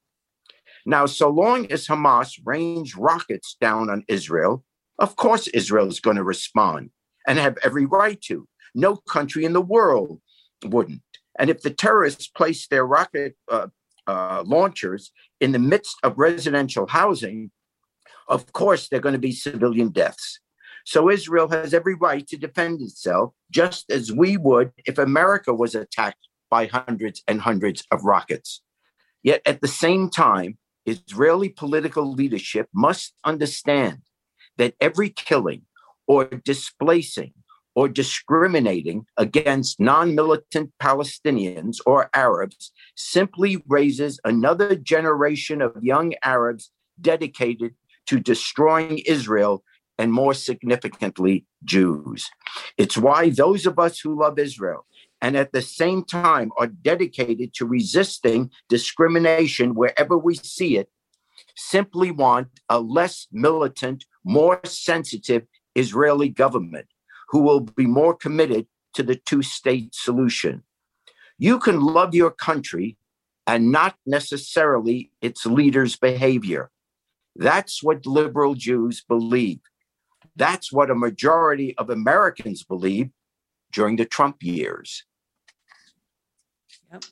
[0.86, 4.64] Now, so long as Hamas rains rockets down on Israel,
[4.98, 6.90] of course Israel is going to respond
[7.26, 8.46] and have every right to.
[8.74, 10.20] No country in the world
[10.64, 11.02] wouldn't.
[11.38, 13.68] And if the terrorists place their rocket uh,
[14.06, 17.50] uh, launchers in the midst of residential housing,
[18.30, 20.40] of course there are going to be civilian deaths.
[20.86, 25.74] So Israel has every right to defend itself, just as we would if America was
[25.74, 28.62] attacked by hundreds and hundreds of rockets.
[29.22, 33.98] Yet at the same time, Israeli political leadership must understand
[34.56, 35.62] that every killing
[36.06, 37.34] or displacing
[37.74, 46.70] or discriminating against non militant Palestinians or Arabs simply raises another generation of young Arabs
[47.00, 47.74] dedicated
[48.10, 49.62] to destroying Israel
[49.96, 52.28] and more significantly, Jews.
[52.76, 54.84] It's why those of us who love Israel
[55.22, 60.88] and at the same time are dedicated to resisting discrimination wherever we see it,
[61.54, 65.44] simply want a less militant, more sensitive
[65.76, 66.88] Israeli government
[67.28, 70.64] who will be more committed to the two state solution.
[71.38, 72.96] You can love your country
[73.46, 76.72] and not necessarily its leaders' behavior.
[77.36, 79.60] That's what liberal Jews believe.
[80.36, 83.10] That's what a majority of Americans believe
[83.72, 85.04] during the Trump years.
[86.92, 87.04] Yep.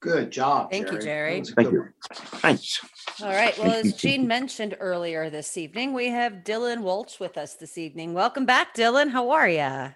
[0.00, 0.70] Good job.
[0.70, 1.42] Thank you, Jerry.
[1.42, 1.88] Thank you.
[2.12, 2.78] Thanks.
[3.22, 3.56] All right.
[3.58, 8.12] Well, as Gene mentioned earlier this evening, we have Dylan Walshe with us this evening.
[8.12, 9.10] Welcome back, Dylan.
[9.10, 9.60] How are you?
[9.60, 9.94] How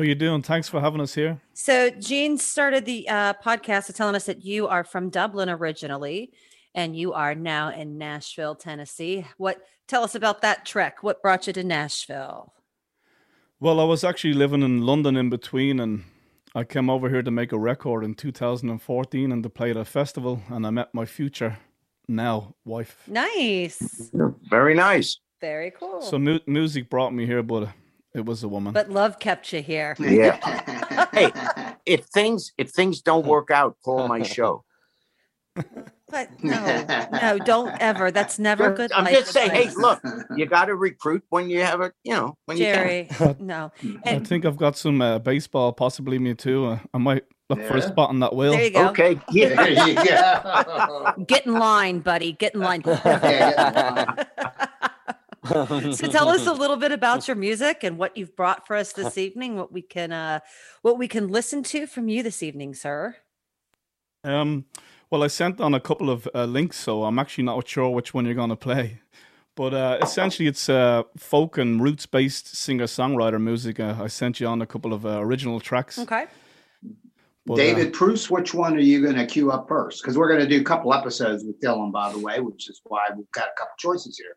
[0.00, 0.42] are you doing?
[0.42, 1.40] Thanks for having us here.
[1.52, 6.32] So, Gene started the uh, podcast telling us that you are from Dublin originally,
[6.74, 9.26] and you are now in Nashville, Tennessee.
[9.36, 9.60] What?
[9.86, 11.02] Tell us about that trek.
[11.02, 12.52] What brought you to Nashville?
[13.60, 16.04] Well, I was actually living in London in between, and
[16.54, 19.84] I came over here to make a record in 2014 and to play at a
[19.84, 21.58] festival, and I met my future
[22.08, 23.02] now wife.
[23.06, 24.10] Nice.
[24.50, 25.18] Very nice.
[25.40, 26.00] Very cool.
[26.00, 27.68] So mu- music brought me here, but
[28.14, 28.72] it was a woman.
[28.72, 29.96] but love kept you here.
[29.98, 30.38] Yeah.
[31.12, 31.30] hey,
[31.84, 34.64] if things if things don't work out, call my show.
[36.14, 38.12] But no, no, don't ever.
[38.12, 38.92] That's never good.
[38.92, 40.00] I'm just saying, hey, look,
[40.36, 43.08] you got to recruit when you have a, you know, when you Jerry.
[43.40, 43.72] No.
[44.06, 46.66] I think I've got some uh, baseball, possibly me too.
[46.66, 48.52] Uh, I might look for a spot on that wheel.
[48.52, 48.90] there you go.
[48.90, 49.20] Okay.
[49.32, 49.56] Yeah.
[49.56, 51.14] There you go.
[51.26, 52.30] Get in line, buddy.
[52.30, 52.84] Get in line.
[52.86, 54.14] Yeah,
[55.90, 58.92] so tell us a little bit about your music and what you've brought for us
[58.92, 59.56] this evening.
[59.56, 60.38] What we can, uh,
[60.82, 63.16] what we can listen to from you this evening, sir.
[64.22, 64.64] Um,
[65.14, 68.12] well, I sent on a couple of uh, links, so I'm actually not sure which
[68.12, 69.00] one you're going to play.
[69.56, 73.78] But uh, essentially, it's uh, folk and roots based singer songwriter music.
[73.78, 75.96] Uh, I sent you on a couple of uh, original tracks.
[75.96, 76.26] Okay.
[77.46, 80.02] But, uh, David Bruce, which one are you going to queue up first?
[80.02, 82.80] Because we're going to do a couple episodes with Dylan, by the way, which is
[82.82, 84.36] why we've got a couple choices here.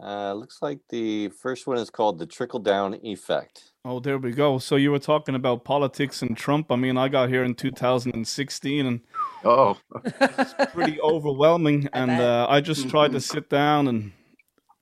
[0.00, 3.72] Uh, looks like the first one is called the trickle down effect.
[3.84, 4.58] oh, there we go.
[4.58, 6.70] So you were talking about politics and Trump.
[6.70, 9.00] I mean, I got here in 2016 and
[9.44, 11.88] Oh, it's pretty overwhelming.
[11.92, 14.12] I and uh, I just tried to sit down and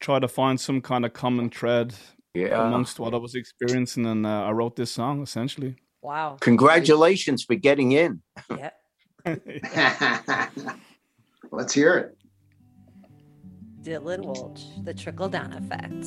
[0.01, 1.95] try to find some kind of common thread
[2.35, 2.67] yeah.
[2.67, 4.07] amongst what I was experiencing.
[4.07, 5.77] And uh, I wrote this song essentially.
[6.03, 6.37] Wow.
[6.41, 8.23] Congratulations for getting in.
[8.51, 8.71] Yeah.
[11.51, 12.19] Let's hear it.
[13.83, 16.07] Dylan Walshe, the trickle down effect.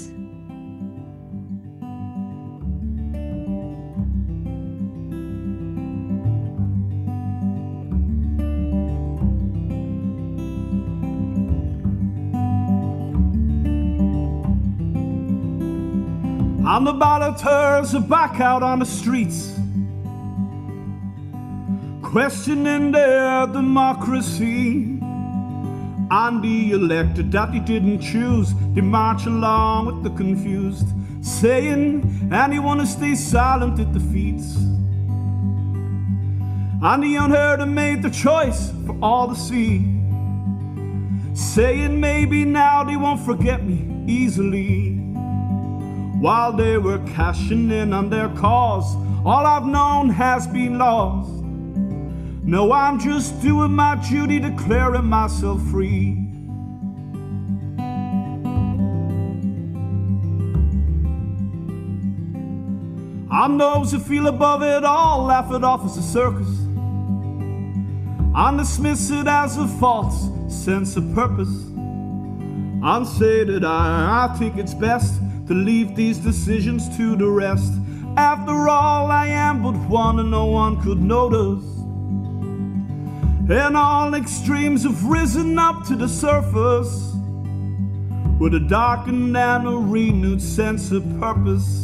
[16.74, 19.60] And the balloters are back out on the streets,
[22.02, 24.98] questioning their democracy.
[26.10, 30.88] And the elected that they didn't choose, they march along with the confused,
[31.22, 34.56] saying anyone who stays silent it defeats.
[36.82, 39.80] And the unheard have made their choice for all to see.
[41.34, 45.01] saying maybe now they won't forget me easily.
[46.22, 51.32] While they were cashing in on their cause, all I've known has been lost.
[52.44, 56.20] No, I'm just doing my duty, declaring myself free.
[63.32, 66.56] I'm those who feel above it all, laugh it off as a circus.
[68.36, 71.66] I dismiss it as a false sense of purpose.
[72.84, 75.20] I'll say that I, I think it's best
[75.52, 77.74] to leave these decisions to the rest.
[78.16, 81.66] After all, I am but one and no one could notice.
[83.52, 87.12] And all extremes have risen up to the surface
[88.40, 91.84] with a darkened and a renewed sense of purpose.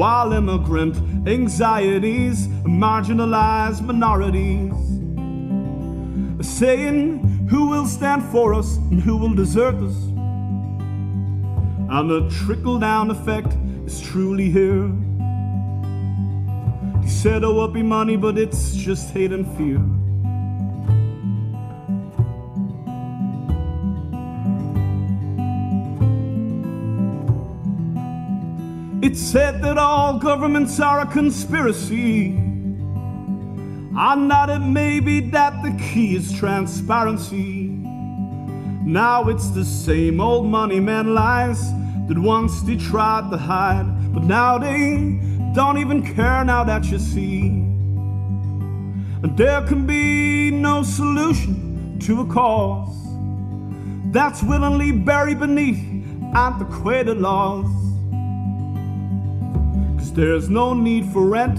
[0.00, 0.96] While immigrant
[1.28, 4.72] anxieties marginalize minorities,
[6.40, 7.18] saying
[7.50, 10.15] who will stand for us and who will desert us.
[11.88, 14.90] And the trickle down effect is truly here.
[17.02, 19.80] He said it will be money, but it's just hate and fear.
[29.06, 32.36] It's said that all governments are a conspiracy.
[33.98, 37.65] And that it may be that the key is transparency.
[38.86, 41.60] Now it's the same old money man lies
[42.06, 45.18] that once they tried to hide, but now they
[45.54, 47.48] don't even care now that you see.
[49.24, 52.96] And there can be no solution to a cause
[54.12, 55.82] that's willingly buried beneath
[56.36, 57.66] antiquated laws.
[59.98, 61.58] Cause there's no need for rent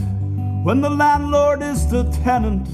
[0.64, 2.70] when the landlord is the tenant,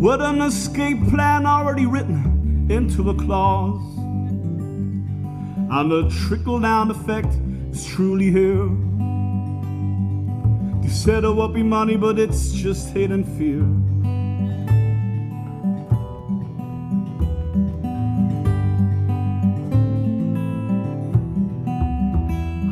[0.00, 2.31] with an escape plan already written
[2.72, 3.98] into a clause.
[5.70, 7.28] And the trickle down effect
[7.70, 8.68] is truly here.
[10.80, 13.62] They said it would be money, but it's just hate and fear.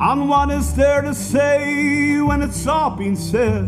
[0.02, 3.64] And what is there to say when it's all been said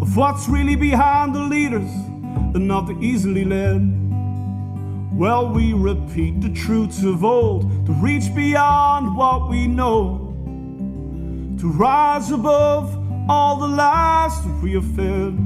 [0.00, 1.90] of what's really behind the leaders
[2.54, 3.99] and not the easily led?
[5.20, 10.32] Well, we repeat the truths of old to reach beyond what we know,
[11.60, 12.96] to rise above
[13.28, 15.38] all the lies that we have fed.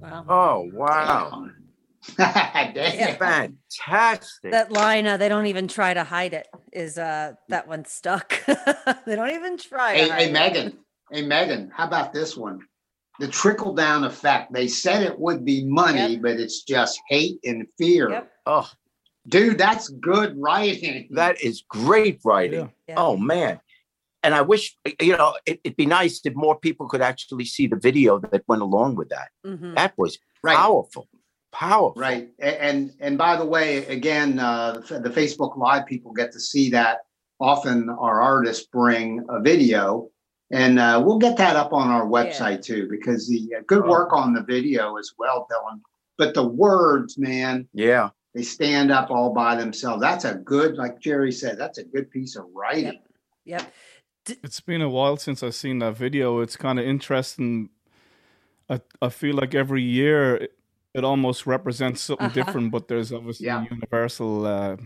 [0.00, 0.24] Wow.
[0.28, 1.50] Oh wow!
[2.16, 3.16] Damn.
[3.16, 4.52] Fantastic.
[4.52, 8.40] That line, uh, they don't even try to hide it, is uh, that one stuck.
[8.46, 10.32] they don't even try to Hey, hide hey, it.
[10.32, 10.78] Megan.
[11.10, 12.60] Hey, Megan, how about this one?
[13.18, 14.52] The trickle down effect.
[14.52, 16.22] They said it would be money, Yep.
[16.22, 18.10] but it's just hate and fear.
[18.10, 18.30] Yep.
[18.46, 18.70] oh,
[19.28, 21.08] Dude, that's good writing.
[21.12, 22.70] that is great writing.
[22.88, 22.94] Yeah.
[22.96, 23.60] Oh man.
[24.22, 27.66] And I wish, you know, it, it'd be nice if more people could actually see
[27.68, 29.28] the video that went along with that.
[29.44, 29.74] Mhm.
[29.76, 30.56] That was Right.
[30.56, 31.08] powerful.
[31.52, 32.00] Powerful.
[32.00, 32.28] Right.
[32.38, 36.70] And and by the way, again, uh, the the Facebook Live people get to see
[36.70, 36.98] that.
[37.40, 40.08] Often our artists bring a video,
[40.50, 43.90] and uh, we'll get that up on our website too, because the uh, good Oh.
[43.90, 45.80] work on the video as well, Dylan.
[46.18, 48.10] But the words, man, Yeah.
[48.34, 50.00] they stand up all by themselves.
[50.00, 53.00] That's a good, like Jerry said, that's a good piece of writing.
[53.44, 53.72] Yep.
[54.42, 56.40] It's been a while since I've seen that video.
[56.40, 57.70] It's kind of interesting.
[58.68, 60.58] I I feel like every year it,
[60.94, 62.34] it almost represents something Uh-huh.
[62.34, 63.62] different, but there's obviously Yeah.
[63.62, 64.76] a universal uh,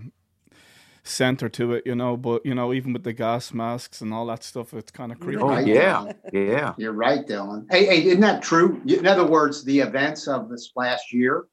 [1.02, 2.16] center to it, you know.
[2.16, 5.20] But you know, even with the gas masks and all that stuff, it's kind of
[5.20, 5.40] creepy.
[5.42, 5.66] Oh Right.
[5.66, 6.12] yeah.
[6.32, 6.74] Yeah.
[6.78, 7.66] You're right, Dylan.
[7.70, 8.80] Hey, hey, isn't that true?
[8.86, 11.46] In other words, the events of this last year,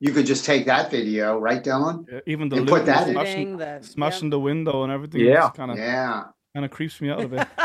[0.00, 2.06] you could just take that video, right, Dylan?
[2.10, 3.14] Yeah, even the And put that in.
[3.14, 5.22] smashing, the- smashing the window and everything.
[5.22, 5.50] Yeah.
[5.50, 6.24] kind of Yeah.
[6.54, 7.46] kind of creeps me out a bit.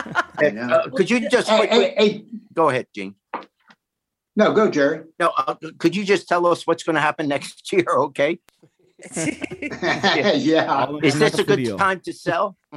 [0.44, 3.16] Uh, could you just Hey, quickly hey, hey, go ahead, Gene?
[4.36, 5.04] no, go, Jerry.
[5.20, 7.86] No, uh, could you just tell us what's going to happen next year?
[7.88, 8.40] Okay.
[10.36, 11.78] yeah, Is this a good video.
[11.78, 12.58] time to sell?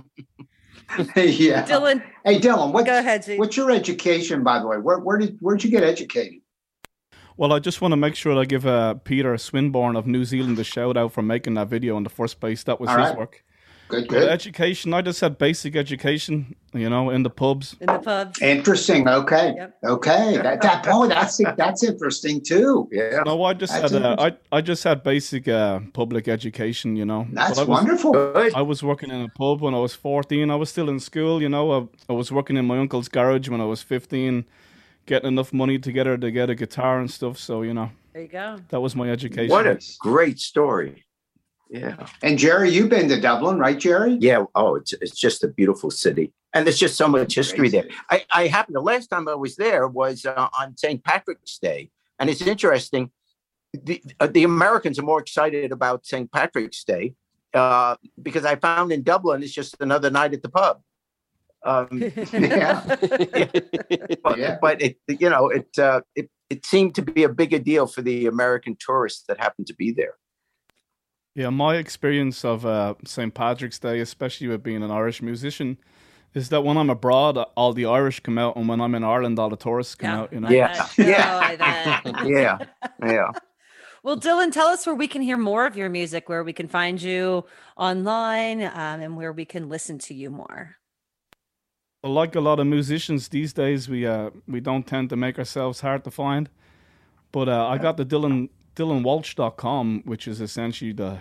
[1.17, 1.65] yeah.
[1.67, 3.39] Dylan, Hey, Dylan, what's go ahead, G.
[3.39, 4.79] what's your education, by the way?
[4.79, 6.41] Where where did where'd you get educated?
[7.37, 10.25] Well, I just want to make sure that I give uh, Peter Swinburne of New
[10.25, 12.63] Zealand a shout out for making that video in the first place.
[12.65, 13.19] That was All his right.
[13.19, 13.45] work.
[13.89, 14.29] Good, But good.
[14.29, 17.77] education, I just had basic education, you know, in the pubs.
[17.81, 18.43] in the pubs.
[18.43, 19.07] Interesting.
[19.09, 19.55] Okay.
[19.57, 19.79] Yep.
[19.85, 20.39] Okay.
[20.39, 22.89] That that boy, that's that's interesting too.
[22.91, 23.23] Yeah.
[23.25, 27.05] No, I just That's had uh, I I just had basic uh, public education, you
[27.05, 27.27] know.
[27.33, 28.13] That's I was, wonderful.
[28.13, 28.55] Good.
[28.55, 30.51] I was working in a pub when I was 14.
[30.51, 31.71] I was still in school, you know.
[31.73, 34.45] I, I was working in my uncle's garage when I was 15,
[35.07, 37.39] getting enough money together to get a guitar and stuff.
[37.39, 38.57] So, you know, There you go.
[38.71, 39.51] That was my education.
[39.51, 41.05] What a great story.
[41.69, 42.07] Yeah.
[42.23, 44.17] And Jerry, you've been to Dublin, right, Jerry?
[44.21, 44.45] Yeah.
[44.55, 47.87] Oh, it's it's just a beautiful city, and there's just so much history there.
[48.11, 51.03] I, I happened the last time I was there was uh, on St.
[51.03, 53.11] Patrick's Day, and it's interesting.
[53.73, 56.31] The uh, the Americans are more excited about St.
[56.31, 57.15] Patrick's Day
[57.53, 60.81] uh, because I found in Dublin it's just another night at the pub.
[61.65, 61.89] Um,
[62.33, 62.81] Yeah.
[64.23, 64.59] but, Yeah.
[64.63, 68.03] but it you know it uh, it it seemed to be a bigger deal for
[68.03, 70.15] the American tourists that happened to be there.
[71.37, 73.35] Yeah, my experience of uh, St.
[73.35, 75.77] Patrick's Day, especially with being an Irish musician,
[76.33, 79.39] is that when I'm abroad, all the Irish come out, and when I'm in Ireland,
[79.39, 80.33] all the tourists come out.
[80.33, 80.49] You know.
[80.49, 80.87] Yeah.
[80.97, 81.39] Yeah.
[81.43, 82.27] I bet.
[82.27, 82.59] Yeah,
[83.05, 83.31] yeah.
[84.03, 86.69] Well, Dylan, tell us where we can hear more of your music, where we can
[86.69, 87.45] find you
[87.77, 90.77] online, um, and where we can listen to you more.
[92.05, 95.39] Well, like a lot of musicians these days, we uh, we don't tend to make
[95.41, 96.49] ourselves hard to find.
[97.33, 101.19] But uh, I got the Dylan DylanWalshe.com, which is essentially the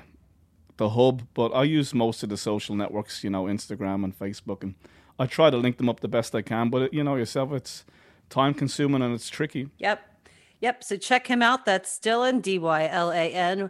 [0.78, 1.24] the hub.
[1.34, 4.76] But I use most of the social networks, you know, Instagram and Facebook, and
[5.18, 6.70] I try to link them up the best I can.
[6.70, 7.86] But you know yourself, it's
[8.30, 9.70] time consuming and it's tricky.
[9.78, 10.02] Yep.
[10.62, 10.84] Yep.
[10.84, 11.66] So check him out.
[11.66, 13.70] That's Dylan, D Y L A N,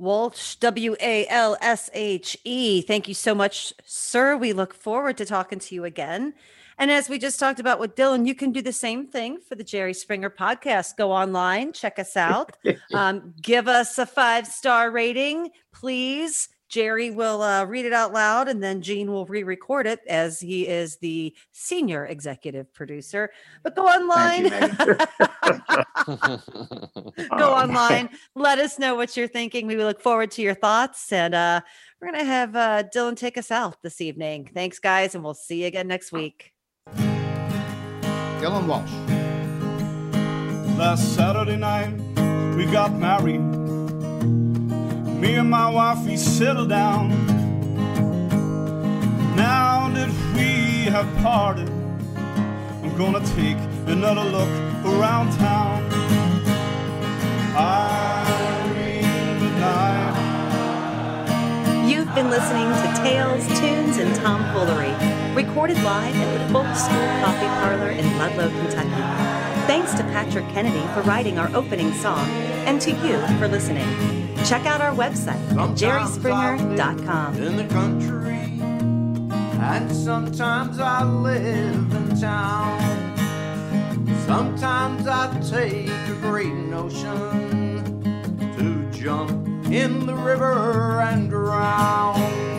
[0.00, 2.82] Walshe, W A L S H E.
[2.82, 4.36] Thank you so much, sir.
[4.36, 6.34] We look forward to talking to you again.
[6.78, 9.54] And as we just talked about with Dylan, you can do the same thing for
[9.54, 10.96] the Jerry Springer podcast.
[10.96, 12.56] Go online, check us out,
[12.94, 16.48] um, give us a five star rating, please.
[16.68, 20.40] Jerry will uh, read it out loud and then Gene will re record it as
[20.40, 23.30] he is the senior executive producer.
[23.62, 24.46] But go online.
[24.46, 24.50] You,
[26.18, 26.40] go
[27.30, 27.54] Oh.
[27.54, 28.10] online.
[28.34, 29.68] Let us know what you're thinking.
[29.68, 31.12] We look forward to your thoughts.
[31.12, 31.60] And uh,
[32.00, 34.50] we're going to have uh, Dylan take us out this evening.
[34.52, 35.14] Thanks, guys.
[35.14, 36.52] And we'll see you again next week.
[38.40, 38.92] Dylan Walshe.
[40.76, 41.90] Last Saturday night,
[42.54, 43.40] we got married.
[45.20, 47.08] Me and my wife, we settled down.
[49.34, 51.70] Now that we have parted,
[52.82, 53.56] I'm gonna take
[53.86, 54.50] another look
[54.84, 55.82] around town.
[57.56, 60.14] Irene, good night.
[61.88, 64.92] You've been listening to Tales, Tunes, and Tomfoolery,
[65.36, 69.66] recorded live at the Folk School Coffee Parlor in Ludlow, Kentucky.
[69.66, 72.26] Thanks to Patrick Kennedy for writing our opening song,
[72.64, 73.86] and to you for listening.
[74.46, 77.36] Check out our website at jerryspringer.com.
[77.36, 78.32] in the country,
[79.60, 82.80] and sometimes I live in town.
[84.24, 88.02] Sometimes I take a great notion
[88.56, 89.30] to jump
[89.70, 92.55] in the river and drown.